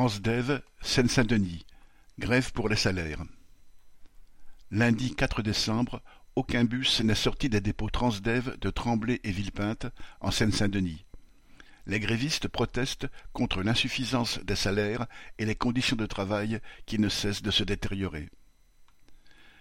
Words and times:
Transdev, 0.00 0.62
Seine-Saint-Denis, 0.80 1.66
grève 2.18 2.52
pour 2.52 2.70
les 2.70 2.76
salaires. 2.76 3.22
Lundi 4.70 5.14
quatre 5.14 5.42
décembre, 5.42 6.00
aucun 6.36 6.64
bus 6.64 7.02
n'est 7.02 7.14
sorti 7.14 7.50
des 7.50 7.60
dépôts 7.60 7.90
Transdev 7.90 8.56
de 8.58 8.70
Tremblay 8.70 9.20
et 9.24 9.30
Villepinte, 9.30 9.88
en 10.22 10.30
Seine-Saint-Denis. 10.30 11.04
Les 11.84 12.00
grévistes 12.00 12.48
protestent 12.48 13.08
contre 13.34 13.62
l'insuffisance 13.62 14.38
des 14.38 14.56
salaires 14.56 15.04
et 15.38 15.44
les 15.44 15.54
conditions 15.54 15.96
de 15.96 16.06
travail 16.06 16.60
qui 16.86 16.98
ne 16.98 17.10
cessent 17.10 17.42
de 17.42 17.50
se 17.50 17.62
détériorer. 17.62 18.30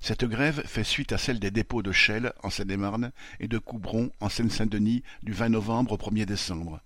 Cette 0.00 0.24
grève 0.24 0.66
fait 0.66 0.82
suite 0.82 1.12
à 1.12 1.18
celle 1.18 1.40
des 1.40 1.50
dépôts 1.50 1.82
de 1.82 1.92
Chelles 1.92 2.32
en 2.42 2.48
Seine-et-Marne 2.48 3.12
et 3.38 3.48
de 3.48 3.58
Coubron 3.58 4.10
en 4.18 4.30
Seine-Saint-Denis 4.30 5.02
du 5.22 5.34
20 5.34 5.50
novembre 5.50 5.92
au 5.92 5.98
1er 5.98 6.24
décembre. 6.24 6.80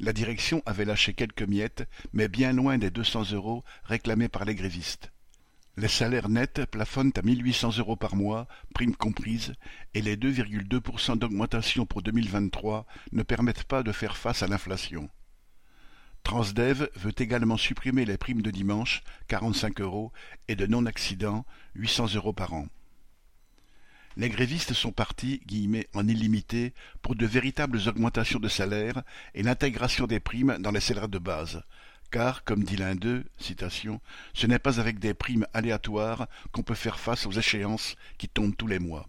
La 0.00 0.12
direction 0.12 0.62
avait 0.66 0.84
lâché 0.84 1.14
quelques 1.14 1.42
miettes, 1.42 1.88
mais 2.12 2.28
bien 2.28 2.52
loin 2.52 2.78
des 2.78 2.90
deux 2.90 3.04
cents 3.04 3.30
euros 3.32 3.64
réclamés 3.84 4.28
par 4.28 4.44
les 4.44 4.54
grévistes. 4.54 5.12
Les 5.76 5.88
salaires 5.88 6.28
nets 6.28 6.66
plafonnent 6.66 7.12
à 7.16 7.22
mille 7.22 7.44
huit 7.44 7.52
cents 7.52 7.76
euros 7.78 7.96
par 7.96 8.14
mois, 8.14 8.46
primes 8.74 8.94
comprises, 8.94 9.54
et 9.94 10.02
les 10.02 10.16
2,2% 10.16 11.18
d'augmentation 11.18 11.84
pour 11.84 12.02
2023 12.02 12.86
ne 13.12 13.22
permettent 13.22 13.64
pas 13.64 13.82
de 13.82 13.90
faire 13.90 14.16
face 14.16 14.42
à 14.42 14.46
l'inflation. 14.46 15.08
Transdev 16.22 16.88
veut 16.94 17.14
également 17.18 17.56
supprimer 17.56 18.04
les 18.04 18.18
primes 18.18 18.42
de 18.42 18.50
dimanche, 18.50 19.02
45 19.28 19.80
euros, 19.80 20.12
et 20.48 20.56
de 20.56 20.66
non-accident, 20.66 21.44
800 21.74 22.14
euros 22.14 22.32
par 22.32 22.54
an. 22.54 22.66
Les 24.16 24.28
grévistes 24.28 24.74
sont 24.74 24.92
partis 24.92 25.40
guillemets, 25.46 25.88
en 25.92 26.06
illimité 26.06 26.72
pour 27.02 27.16
de 27.16 27.26
véritables 27.26 27.80
augmentations 27.88 28.38
de 28.38 28.48
salaire 28.48 29.02
et 29.34 29.42
l'intégration 29.42 30.06
des 30.06 30.20
primes 30.20 30.56
dans 30.60 30.70
les 30.70 30.80
salaires 30.80 31.08
de 31.08 31.18
base. 31.18 31.62
Car, 32.12 32.44
comme 32.44 32.62
dit 32.62 32.76
l'un 32.76 32.94
d'eux, 32.94 33.24
ce 33.38 34.46
n'est 34.46 34.60
pas 34.60 34.78
avec 34.78 35.00
des 35.00 35.14
primes 35.14 35.48
aléatoires 35.52 36.28
qu'on 36.52 36.62
peut 36.62 36.74
faire 36.74 37.00
face 37.00 37.26
aux 37.26 37.32
échéances 37.32 37.96
qui 38.18 38.28
tombent 38.28 38.56
tous 38.56 38.68
les 38.68 38.78
mois. 38.78 39.08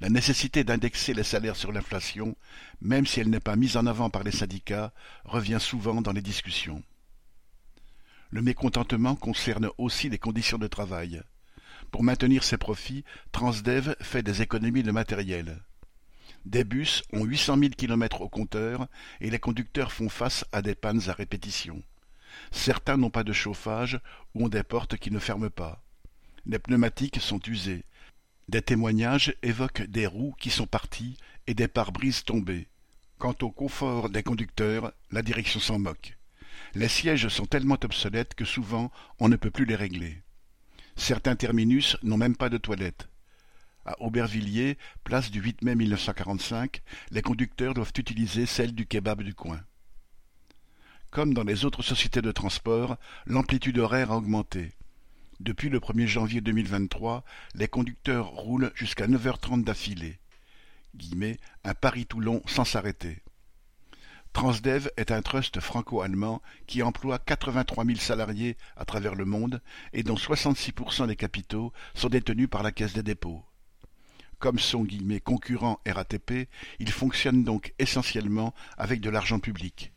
La 0.00 0.08
nécessité 0.08 0.64
d'indexer 0.64 1.12
les 1.12 1.22
salaires 1.22 1.56
sur 1.56 1.70
l'inflation, 1.70 2.36
même 2.80 3.06
si 3.06 3.20
elle 3.20 3.30
n'est 3.30 3.38
pas 3.38 3.56
mise 3.56 3.76
en 3.76 3.86
avant 3.86 4.08
par 4.08 4.22
les 4.22 4.32
syndicats, 4.32 4.92
revient 5.24 5.58
souvent 5.60 6.00
dans 6.00 6.12
les 6.12 6.22
discussions. 6.22 6.82
Le 8.30 8.42
mécontentement 8.42 9.14
concerne 9.14 9.68
aussi 9.76 10.08
les 10.08 10.18
conditions 10.18 10.58
de 10.58 10.66
travail. 10.66 11.22
Pour 11.90 12.02
maintenir 12.02 12.44
ses 12.44 12.58
profits, 12.58 13.04
Transdev 13.32 13.94
fait 14.00 14.22
des 14.22 14.42
économies 14.42 14.82
de 14.82 14.92
matériel. 14.92 15.62
Des 16.44 16.64
bus 16.64 17.02
ont 17.12 17.24
800 17.24 17.58
000 17.58 17.70
km 17.76 18.20
au 18.20 18.28
compteur 18.28 18.88
et 19.20 19.30
les 19.30 19.38
conducteurs 19.38 19.92
font 19.92 20.08
face 20.08 20.44
à 20.52 20.60
des 20.60 20.74
pannes 20.74 21.00
à 21.08 21.12
répétition. 21.12 21.82
Certains 22.50 22.96
n'ont 22.96 23.10
pas 23.10 23.24
de 23.24 23.32
chauffage 23.32 23.98
ou 24.34 24.44
ont 24.44 24.48
des 24.48 24.62
portes 24.62 24.96
qui 24.96 25.10
ne 25.10 25.18
ferment 25.18 25.50
pas. 25.50 25.82
Les 26.46 26.58
pneumatiques 26.58 27.20
sont 27.20 27.40
usées. 27.46 27.84
Des 28.48 28.60
témoignages 28.60 29.34
évoquent 29.42 29.86
des 29.86 30.06
roues 30.06 30.34
qui 30.38 30.50
sont 30.50 30.66
parties 30.66 31.16
et 31.46 31.54
des 31.54 31.68
pare-brises 31.68 32.24
tombées. 32.24 32.68
Quant 33.18 33.34
au 33.40 33.50
confort 33.50 34.10
des 34.10 34.22
conducteurs, 34.22 34.92
la 35.10 35.22
direction 35.22 35.60
s'en 35.60 35.78
moque. 35.78 36.18
Les 36.74 36.88
sièges 36.88 37.28
sont 37.28 37.46
tellement 37.46 37.78
obsolètes 37.82 38.34
que 38.34 38.44
souvent 38.44 38.90
on 39.18 39.28
ne 39.28 39.36
peut 39.36 39.50
plus 39.50 39.64
les 39.64 39.76
régler. 39.76 40.23
Certains 40.96 41.36
terminus 41.36 41.96
n'ont 42.02 42.16
même 42.16 42.36
pas 42.36 42.48
de 42.48 42.58
toilettes. 42.58 43.08
À 43.84 44.00
Aubervilliers, 44.00 44.78
place 45.02 45.30
du 45.30 45.40
8 45.40 45.62
mai 45.62 45.74
1945, 45.74 46.82
les 47.10 47.22
conducteurs 47.22 47.74
doivent 47.74 47.92
utiliser 47.98 48.46
celle 48.46 48.74
du 48.74 48.86
kebab 48.86 49.22
du 49.22 49.34
coin. 49.34 49.60
Comme 51.10 51.34
dans 51.34 51.44
les 51.44 51.64
autres 51.64 51.82
sociétés 51.82 52.22
de 52.22 52.32
transport, 52.32 52.96
l'amplitude 53.26 53.78
horaire 53.78 54.10
a 54.10 54.16
augmenté. 54.16 54.72
Depuis 55.40 55.68
le 55.68 55.80
1er 55.80 56.06
janvier 56.06 56.40
2023, 56.40 57.24
les 57.54 57.68
conducteurs 57.68 58.28
roulent 58.28 58.72
jusqu'à 58.74 59.06
9h30 59.06 59.64
d'affilée. 59.64 60.18
un 61.64 61.74
Paris-Toulon 61.74 62.40
sans 62.46 62.64
s'arrêter. 62.64 63.23
Transdev 64.34 64.90
est 64.96 65.12
un 65.12 65.22
trust 65.22 65.60
franco-allemand 65.60 66.42
qui 66.66 66.82
emploie 66.82 67.20
83 67.20 67.84
000 67.84 67.98
salariés 67.98 68.56
à 68.76 68.84
travers 68.84 69.14
le 69.14 69.24
monde 69.24 69.62
et 69.92 70.02
dont 70.02 70.16
66% 70.16 71.06
des 71.06 71.14
capitaux 71.14 71.72
sont 71.94 72.08
détenus 72.08 72.50
par 72.50 72.64
la 72.64 72.72
Caisse 72.72 72.94
des 72.94 73.04
dépôts. 73.04 73.44
Comme 74.40 74.58
son 74.58 74.84
concurrent 75.22 75.78
RATP, 75.86 76.48
il 76.80 76.90
fonctionne 76.90 77.44
donc 77.44 77.74
essentiellement 77.78 78.52
avec 78.76 79.00
de 79.00 79.08
l'argent 79.08 79.38
public. 79.38 79.92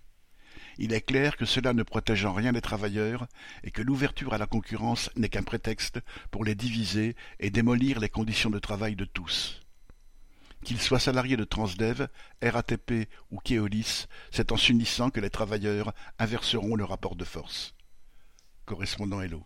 Il 0.78 0.94
est 0.94 1.02
clair 1.02 1.36
que 1.36 1.46
cela 1.46 1.74
ne 1.74 1.82
protège 1.82 2.24
en 2.24 2.34
rien 2.34 2.52
les 2.52 2.62
travailleurs 2.62 3.26
et 3.64 3.72
que 3.72 3.82
l'ouverture 3.82 4.36
à 4.36 4.38
la 4.38 4.46
concurrence 4.46 5.10
n'est 5.16 5.30
qu'un 5.30 5.42
prétexte 5.42 6.00
pour 6.30 6.46
les 6.46 6.54
diviser 6.54 7.16
et 7.40 7.50
démolir 7.50 8.00
les 8.00 8.10
conditions 8.10 8.52
de 8.52 8.60
travail 8.60 8.96
de 8.96 9.06
tous. 9.06 9.67
Qu'ils 10.68 10.82
soient 10.82 11.00
salariés 11.00 11.38
de 11.38 11.46
Transdev, 11.46 12.10
RATP 12.44 13.08
ou 13.32 13.40
Keolis, 13.40 14.08
c'est 14.32 14.52
en 14.52 14.58
s'unissant 14.58 15.10
que 15.10 15.22
les 15.22 15.30
travailleurs 15.30 15.94
inverseront 16.20 16.76
le 16.76 16.84
rapport 16.84 17.16
de 17.16 17.24
force. 17.24 17.74
Correspondant 18.66 19.22
Hello. 19.22 19.46